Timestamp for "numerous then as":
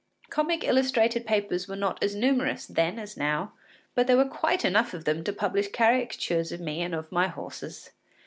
2.15-3.15